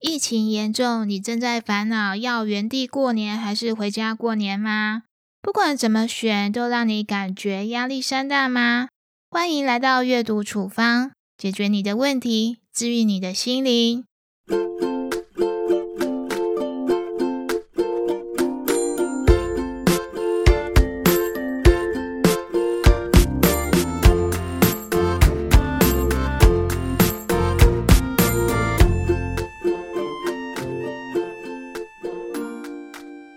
[0.00, 5.02] 疫情严重，你正在烦恼要原地过年还是回家过年吗？
[5.42, 8.88] 不管怎么选，都让你感觉压力山大吗？
[9.28, 14.04] 欢迎来到阅读处方，解决你的问题，治愈你的心灵。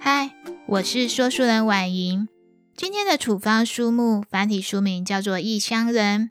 [0.03, 0.33] 嗨
[0.65, 2.27] 我是说书人婉莹。
[2.75, 6.21] 今天的处方书目繁体书名叫做《异乡人》，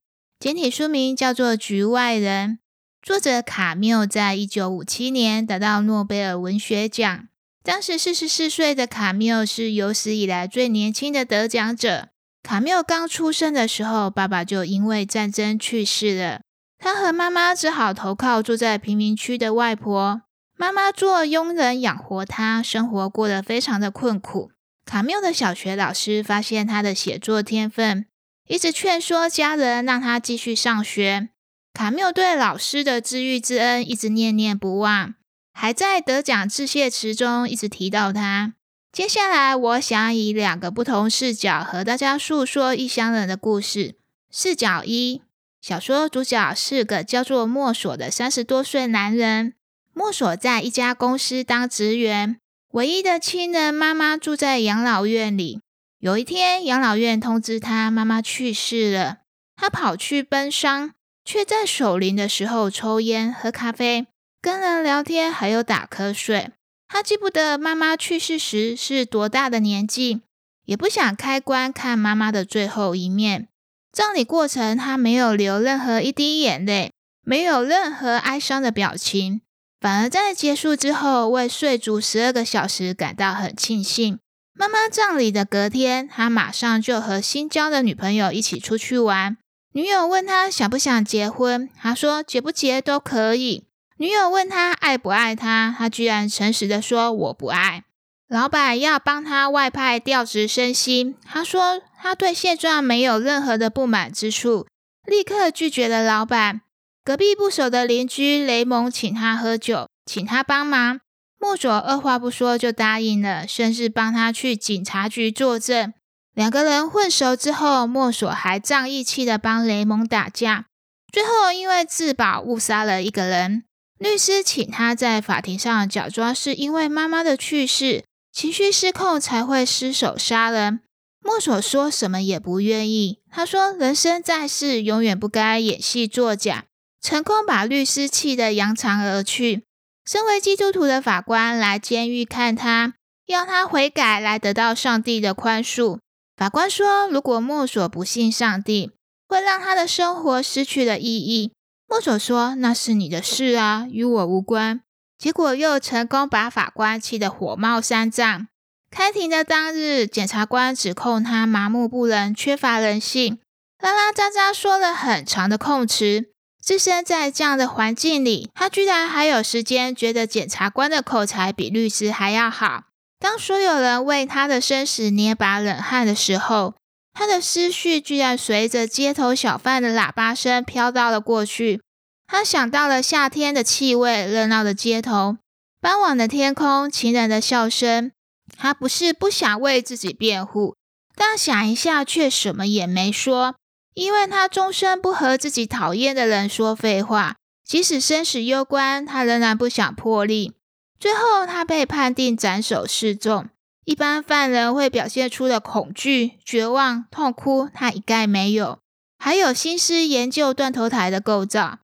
[0.41, 2.59] 简体书名叫做《局外人》。
[3.01, 7.29] 作者卡缪在一九五七年得到诺贝尔文学奖。
[7.63, 12.09] 当时四十四岁的卡缪是有史以来最年轻的得奖者。
[12.43, 16.41] 卡缪刚出生的时候，爸爸就因为战争去世了，
[16.77, 20.23] 他和妈妈只好投靠住在贫民区的外婆。
[20.61, 24.53] 妈妈做佣人养活他，生活过得非常的困苦。
[24.85, 28.05] 卡缪的小学老师发现他的写作天分，
[28.47, 31.31] 一直劝说家人让他继续上学。
[31.73, 35.15] 卡缪对老师的知遇之恩一直念念不忘，
[35.55, 38.53] 还在得奖致谢词中一直提到他。
[38.93, 43.95] 接下来，我想以两个不同视角和大家诉说异乡人的故事。
[44.31, 45.23] 视角一：
[45.63, 49.55] 小说主角是个叫做莫索的三十多岁男人。
[50.01, 52.39] 莫索在一家公司当职员，
[52.71, 55.61] 唯一的亲人妈妈住在养老院里。
[55.99, 59.19] 有一天，养老院通知他妈妈去世了，
[59.57, 60.93] 他跑去奔丧，
[61.23, 64.07] 却在守灵的时候抽烟、喝咖啡、
[64.41, 66.51] 跟人聊天，还有打瞌睡。
[66.89, 70.23] 他记不得妈妈去世时是多大的年纪，
[70.65, 73.49] 也不想开棺看妈妈的最后一面。
[73.93, 76.91] 葬礼过程，他没有流任何一滴眼泪，
[77.23, 79.43] 没有任何哀伤的表情。
[79.81, 84.19] 反而在结束之后，为睡足十二个小时感到很庆幸。
[84.53, 89.39] 妈妈葬礼的隔天，他马上就和新交的女朋友一起出去玩。
[89.73, 93.65] 女友问他想不想结婚，他说结不结都可以。
[93.97, 97.85] 女友问他爱不爱他，他居然诚实的说我不爱。
[98.29, 104.67] 老板要帮他外派调职升薪，他说他对现状没有任何的不满之处，
[105.07, 106.61] 立刻拒绝了老板。
[107.03, 111.01] 隔壁不熟的邻居雷蒙请他喝酒，请他帮忙。
[111.39, 115.95] 莫索二话不说就答应了，甚至帮他去警察局作证。
[116.35, 120.67] 两个人混熟之后，莫索还仗义气的帮雷蒙打架。
[121.11, 123.65] 最后因为自保误杀了一个人，
[123.99, 130.81] 律师请他在法庭上假装是因为妈妈的去世，情绪失控才会失手杀人。
[131.23, 133.21] 莫索说什么也不愿意。
[133.31, 136.67] 他说：“人生在世，永远不该演戏作假。”
[137.03, 139.65] 成功把律师气得扬长而去。
[140.05, 142.95] 身为基督徒的法官来监狱看他，
[143.27, 145.99] 要他悔改，来得到上帝的宽恕。
[146.37, 148.93] 法官说：“如果莫索不信上帝，
[149.29, 151.53] 会让他的生活失去了意义。”
[151.87, 154.81] 莫索说：“那是你的事啊，与我无关。”
[155.19, 158.49] 结果又成功把法官气得火冒三丈。
[158.91, 163.39] 开庭的当日，检察官指控他麻木不仁、缺乏人性，
[163.81, 166.30] 拉拉喳喳说了很长的控词。
[166.63, 172.85] 置身在这样的环境里，他居然还有时间觉得检察官的口才比律师还要好。
[173.19, 176.75] 当所有人为他的生死捏把冷汗的时候，
[177.13, 181.81] 他的思绪居然随着街头小贩的喇叭声飘到了过去。
[182.27, 185.37] 他想到了夏天的气味、热闹的街头、
[185.81, 188.13] 傍晚的天空、情人的笑声。
[188.57, 190.75] 他不是不想为自己辩护，
[191.15, 193.55] 但想一下却什么也没说。
[193.95, 200.53] 因为他终身不和自己讨厌的人说废话，即使生死攸关，他仍然不想破例。
[200.99, 203.49] 最后，他被判定斩首示众。
[203.85, 208.79] 一般犯人会表现出的恐惧、绝望、痛哭，他一概没有，
[209.19, 211.80] 还有心思研究断头台的构造。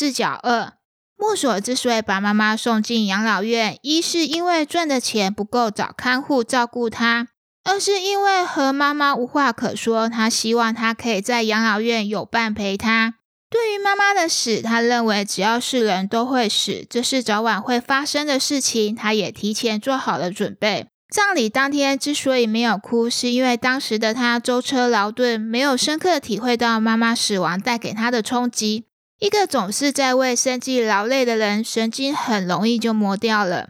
[0.00, 0.72] 视角二：
[1.14, 7.28] 莫索之所以把妈妈送进养老院，一是因为赚的钱不够找看护照顾她，
[7.64, 13.16] 二是因为和妈妈无话可说，他希望她可以在养老院有伴陪他。
[13.50, 20.86] 对于妈妈的死，他认为只要是人都会死，这是早晚会发生的事情，他也提前做好了准备。
[21.12, 28.86] 葬礼当天之所以没有哭，是因为当时的他舟车劳顿，没有深刻体会到妈妈死亡带给他的冲击。
[29.20, 33.68] 一个总是在为生计劳累的人，神经很容易就磨掉了。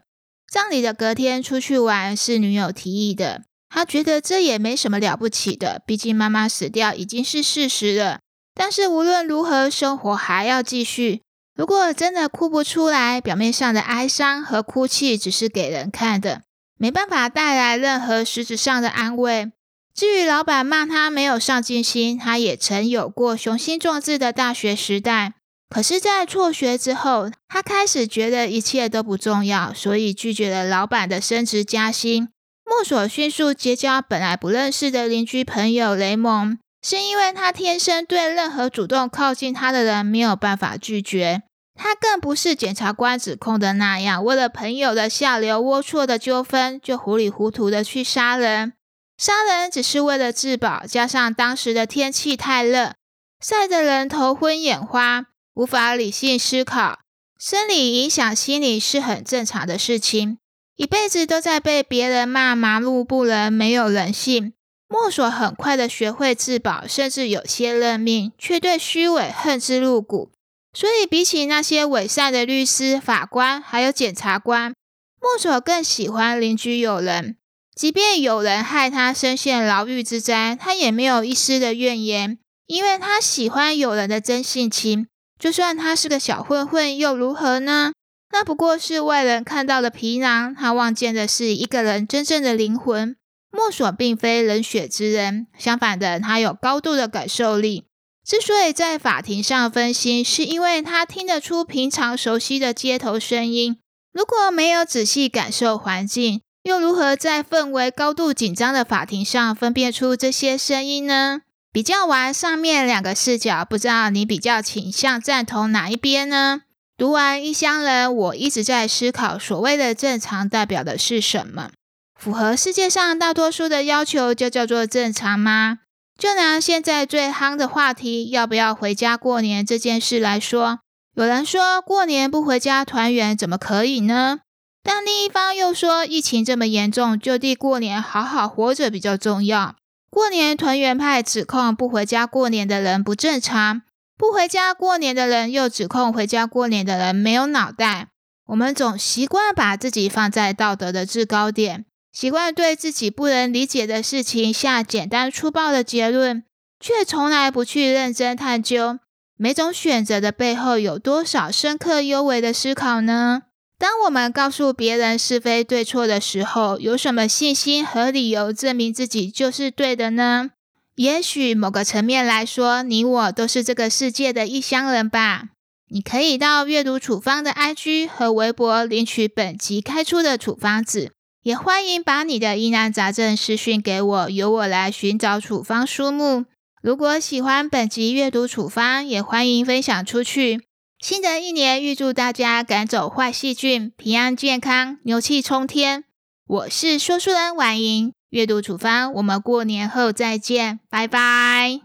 [0.49, 8.21] 葬礼的隔天出去玩是女友提议的，他觉得这也没什么了不起的，毕竟妈妈死掉已经是事实了。
[8.55, 11.23] 但是无论如何，生活还要继续。
[11.57, 16.43] 如果真的哭不出来，表面上的哀伤和哭泣只是给人看的，
[16.79, 19.51] 没办法带来任何实质上的安慰。
[19.93, 25.35] 至于老板骂他没有上进心，他也曾有过雄心壮志的大学时代。
[25.73, 32.29] 可是，在辍学之后，他开始觉得一切都不重要，所以拒绝了老板的升职加薪。
[32.67, 41.43] 墨索迅速结交本来不认识的邻居朋友雷蒙，是因为他天生对任何主动靠近他的人没有办法拒绝。
[41.77, 48.73] 他更不是检察官指控的那样，为了朋友的下流龌龊的纠纷，就糊里糊涂的去杀人。
[49.17, 52.95] 杀人只是为了自保，加上当时的天气太热，
[53.41, 55.27] 晒得人头昏眼花，
[55.61, 57.01] 无法理性思考。
[57.39, 60.39] 生理影响心理是很正常的事情。
[60.77, 64.55] 一辈子都在被别人骂麻木不仁、没有人性。
[64.89, 70.31] 墨索很快的学会自保，甚至有些认命，却对虚伪恨之入骨。
[70.73, 74.73] 所以，比起那些伪善的律师、法官，还有检察官，
[75.21, 77.37] 墨索更喜欢邻居友人。
[77.77, 85.07] 即便有人害他深陷牢狱之灾，他也没有一丝的怨言，因为他喜欢友人的真性情。
[85.41, 87.93] 就算他是个小混混，又如何呢？
[88.31, 93.17] 那不过是外人看到的皮囊，他望见的是一个人真正的灵魂。
[93.51, 97.87] 墨索并非冷血之人，相反的，他有高度的感受力。
[98.25, 103.79] 之所以在法庭上分心，是因为他听得出平常熟悉的街头声音。
[104.13, 111.41] 如果没有仔细感受环境，又如何在氛围高度紧张的法庭上分辨出这些声音呢？
[111.73, 116.63] 比较完上面两个视角，不知道你比较倾向赞同哪一边呢？
[116.97, 121.71] 读完《异乡人》，我一直在思考，所谓的正常代表的是什么？
[122.19, 125.79] 符合世界上大多数的要求，就叫做正常吗？
[126.19, 130.81] 就拿现在最夯的话题，要不要回家过年这件事来说，
[131.15, 134.41] 有人说过年不回家团圆，怎么可以呢？
[134.83, 139.77] 但另一方又说，疫情这么严重，就地过年，好好活着比较重要。
[140.11, 143.83] 过年团圆派指控不回家过年的人不正常，
[144.19, 148.09] 不回家过年的人又指控回家过年的人没有脑袋。
[148.47, 156.43] 我们总习惯把自己放在道德的制高点，习惯对自己不能理解的事情下简单粗暴的结论，
[156.81, 158.99] 却从来不去认真探究
[159.37, 163.43] 每种选择的背后有多少深刻幽微的思考呢？
[163.81, 170.51] 当我们告诉别人是非对错的时候，有什么信心和理由证明自己就是对的呢？
[170.97, 175.45] 也许某个层面来说，你我都是这个世界的异乡人吧。
[175.89, 181.13] 你可以到阅读处方的 IG 和微博领取本集开出的处方纸，
[181.43, 186.45] 也欢迎把你的疑难杂症私讯给我，由我来寻找处方书目。
[186.83, 190.61] 如果喜欢本集阅读处方，也欢迎分享出去。
[191.01, 196.05] 新的一年，预祝大家赶走坏细菌，平安健康，牛气冲天。
[196.47, 201.81] 我是说书人婉莹，阅读处方，我们过年后再见，拜拜。